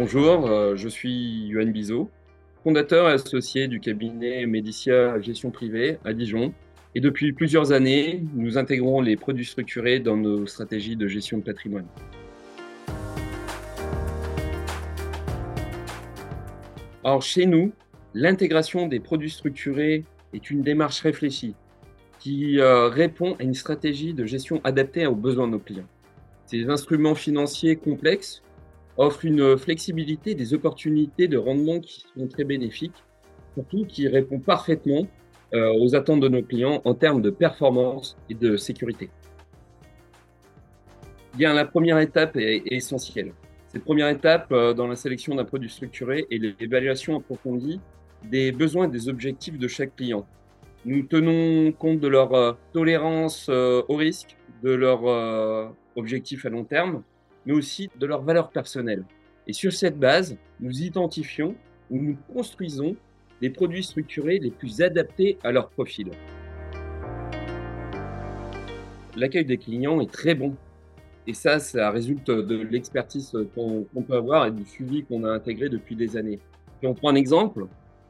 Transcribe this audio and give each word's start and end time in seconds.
Bonjour, 0.00 0.46
euh, 0.46 0.76
je 0.76 0.88
suis 0.88 1.48
Yoann 1.48 1.72
Bizot, 1.72 2.08
fondateur 2.62 3.08
et 3.10 3.14
associé 3.14 3.66
du 3.66 3.80
cabinet 3.80 4.46
Médicia 4.46 5.20
Gestion 5.20 5.50
Privée 5.50 5.98
à 6.04 6.12
Dijon. 6.12 6.54
Et 6.94 7.00
depuis 7.00 7.32
plusieurs 7.32 7.72
années, 7.72 8.22
nous 8.36 8.58
intégrons 8.58 9.00
les 9.00 9.16
produits 9.16 9.44
structurés 9.44 9.98
dans 9.98 10.16
nos 10.16 10.46
stratégies 10.46 10.94
de 10.94 11.08
gestion 11.08 11.38
de 11.38 11.42
patrimoine. 11.42 11.86
Alors 17.02 17.22
chez 17.22 17.46
nous, 17.46 17.72
l'intégration 18.14 18.86
des 18.86 19.00
produits 19.00 19.30
structurés 19.30 20.04
est 20.32 20.48
une 20.48 20.62
démarche 20.62 21.00
réfléchie 21.00 21.56
qui 22.20 22.60
euh, 22.60 22.86
répond 22.86 23.34
à 23.40 23.42
une 23.42 23.54
stratégie 23.54 24.14
de 24.14 24.24
gestion 24.24 24.60
adaptée 24.62 25.08
aux 25.08 25.16
besoins 25.16 25.48
de 25.48 25.52
nos 25.54 25.58
clients. 25.58 25.88
Ces 26.46 26.70
instruments 26.70 27.16
financiers 27.16 27.74
complexes 27.74 28.44
offrent 28.98 29.24
une 29.24 29.56
flexibilité, 29.56 30.34
des 30.34 30.52
opportunités 30.54 31.28
de 31.28 31.38
rendement 31.38 31.80
qui 31.80 32.04
sont 32.16 32.26
très 32.26 32.44
bénéfiques, 32.44 33.04
surtout 33.54 33.86
qui 33.86 34.08
répondent 34.08 34.44
parfaitement 34.44 35.06
euh, 35.54 35.72
aux 35.80 35.94
attentes 35.94 36.20
de 36.20 36.28
nos 36.28 36.42
clients 36.42 36.82
en 36.84 36.94
termes 36.94 37.22
de 37.22 37.30
performance 37.30 38.18
et 38.28 38.34
de 38.34 38.56
sécurité. 38.56 39.08
Bien, 41.34 41.54
la 41.54 41.64
première 41.64 41.98
étape 42.00 42.36
est, 42.36 42.62
essentielle. 42.66 43.32
Cette 43.68 43.84
première 43.84 44.08
étape 44.08 44.48
euh, 44.50 44.74
dans 44.74 44.88
la 44.88 44.96
sélection 44.96 45.34
d'un 45.36 45.44
produit 45.44 45.70
structuré 45.70 46.26
est 46.30 46.60
l'évaluation 46.60 47.16
approfondie 47.16 47.80
des 48.24 48.50
besoins 48.50 48.88
et 48.88 48.90
des 48.90 49.08
objectifs 49.08 49.58
de 49.58 49.68
chaque 49.68 49.94
client. 49.94 50.26
Nous 50.84 51.04
tenons 51.04 51.70
compte 51.72 52.00
de 52.00 52.08
leur 52.08 52.34
euh, 52.34 52.52
tolérance 52.72 53.48
au 53.48 53.94
risque, 53.94 54.36
de 54.62 54.72
leur 54.72 55.04
objectifs 55.94 56.44
à 56.44 56.48
long 56.48 56.64
terme, 56.64 57.02
mais 57.46 57.52
aussi 57.52 57.90
de 57.98 58.06
leurs 58.06 58.22
valeurs 58.22 58.50
personnelles. 58.50 59.04
Et 59.46 59.52
sur 59.52 59.72
cette 59.72 59.98
base, 59.98 60.36
nous 60.60 60.82
identifions 60.82 61.54
ou 61.90 61.98
nous 61.98 62.16
construisons 62.32 62.96
les 63.40 63.50
produits 63.50 63.84
structurés 63.84 64.38
les 64.38 64.50
plus 64.50 64.82
adaptés 64.82 65.38
à 65.42 65.52
leur 65.52 65.70
profil. 65.70 66.10
L'accueil 69.16 69.44
des 69.44 69.58
clients 69.58 70.00
est 70.00 70.10
très 70.10 70.34
bon. 70.34 70.54
Et 71.26 71.34
ça, 71.34 71.58
ça 71.58 71.90
résulte 71.90 72.30
de 72.30 72.56
l'expertise 72.56 73.36
qu'on 73.54 74.02
peut 74.02 74.16
avoir 74.16 74.46
et 74.46 74.50
du 74.50 74.64
suivi 74.64 75.04
qu'on 75.04 75.24
a 75.24 75.30
intégré 75.30 75.68
depuis 75.68 75.94
des 75.96 76.16
années. 76.16 76.38
Si 76.80 76.86
on 76.86 76.94
prend 76.94 77.10
un 77.10 77.16
exemple, 77.16 77.66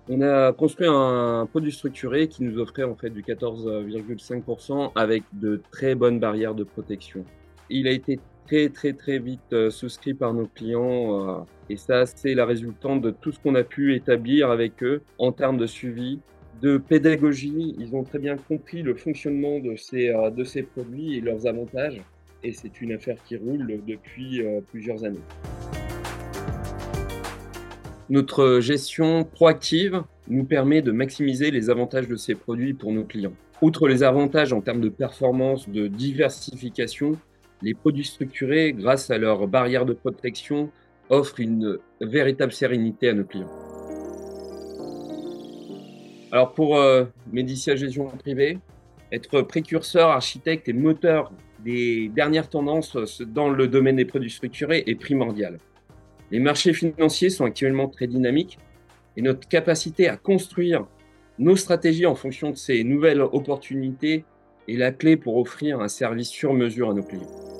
on 0.09 0.21
a 0.23 0.53
construit 0.53 0.87
un 0.89 1.47
produit 1.47 1.73
structuré 1.73 2.29
qui 2.29 2.43
nous 2.43 2.59
offrait 2.59 2.85
en 2.85 2.95
fait 2.95 3.11
du 3.11 3.23
14,5% 3.23 4.93
avec 4.95 5.25
de 5.33 5.61
très 5.71 5.95
bonnes 5.95 6.21
barrières 6.21 6.55
de 6.55 6.65
protection. 6.65 7.25
Il 7.71 7.87
a 7.87 7.91
été 7.91 8.21
très 8.49 8.71
très 8.71 8.95
très 8.95 9.19
vite 9.19 9.53
euh, 9.53 9.69
souscrit 9.69 10.15
par 10.15 10.33
nos 10.33 10.47
clients 10.47 11.29
euh, 11.29 11.41
et 11.69 11.77
ça 11.77 12.07
c'est 12.07 12.35
la 12.35 12.47
résultante 12.47 13.03
de 13.03 13.11
tout 13.11 13.31
ce 13.31 13.39
qu'on 13.39 13.55
a 13.55 13.63
pu 13.63 13.95
établir 13.95 14.51
avec 14.51 14.83
eux 14.83 15.03
en 15.19 15.33
termes 15.33 15.59
de 15.59 15.67
suivi, 15.67 16.19
de 16.63 16.79
pédagogie. 16.79 17.77
Ils 17.79 17.95
ont 17.95 18.05
très 18.05 18.19
bien 18.19 18.37
compris 18.37 18.83
le 18.83 18.95
fonctionnement 18.95 19.59
de 19.59 19.77
ces, 19.77 20.09
euh, 20.09 20.31
de 20.31 20.45
ces 20.45 20.63
produits 20.63 21.17
et 21.17 21.21
leurs 21.21 21.47
avantages 21.47 22.01
et 22.43 22.53
c'est 22.53 22.81
une 22.81 22.93
affaire 22.93 23.23
qui 23.23 23.37
roule 23.37 23.81
depuis 23.87 24.43
plusieurs 24.71 25.05
années. 25.05 25.19
Notre 28.09 28.61
gestion 28.61 29.25
proactive 29.25 30.05
nous 30.29 30.45
permet 30.45 30.81
de 30.81 30.93
maximiser 30.93 31.51
les 31.51 31.69
avantages 31.69 32.07
de 32.07 32.15
ces 32.15 32.37
produits 32.37 32.75
pour 32.75 32.93
nos 32.93 33.03
clients. 33.03 33.35
Outre 33.61 33.89
les 33.89 34.05
avantages 34.05 34.53
en 34.53 34.61
termes 34.61 34.81
de 34.81 34.89
performance, 34.89 35.69
de 35.69 35.89
diversification, 35.89 37.19
les 37.63 37.75
produits 37.75 38.05
structurés, 38.05 38.73
grâce 38.73 39.11
à 39.11 39.19
leur 39.19 39.47
barrière 39.49 39.85
de 39.85 39.93
protection, 39.93 40.71
offrent 41.11 41.41
une 41.41 41.79
véritable 42.01 42.53
sérénité 42.53 43.09
à 43.09 43.15
nos 43.15 43.25
clients. 43.25 43.51
Alors 46.31 46.53
pour 46.53 46.77
euh, 46.77 47.05
Médicia 47.33 47.75
Gestion 47.75 48.07
Privée, 48.07 48.59
être 49.11 49.41
précurseur, 49.43 50.11
architecte 50.11 50.69
et 50.69 50.75
moteur 50.75 51.33
des 51.65 52.11
dernières 52.15 52.49
tendances 52.49 53.23
dans 53.23 53.49
le 53.49 53.67
domaine 53.67 53.97
des 53.97 54.05
produits 54.05 54.31
structurés 54.31 54.85
est 54.87 54.95
primordial. 54.95 55.59
Les 56.31 56.41
marchés 56.41 56.75
financiers 56.75 57.31
sont 57.31 57.47
actuellement 57.47 57.89
très 57.89 58.07
dynamiques 58.07 58.59
et 59.17 59.23
notre 59.23 59.49
capacité 59.49 60.09
à 60.09 60.17
construire 60.17 60.87
nos 61.39 61.57
stratégies 61.57 62.07
en 62.07 62.15
fonction 62.15 62.51
de 62.51 62.57
ces 62.57 62.85
nouvelles 62.85 63.23
opportunités 63.23 64.25
est 64.69 64.77
la 64.77 64.93
clé 64.93 65.17
pour 65.17 65.37
offrir 65.39 65.81
un 65.81 65.89
service 65.89 66.29
sur 66.29 66.53
mesure 66.55 66.91
à 66.91 66.95
nos 66.95 67.03
clients. 67.03 67.58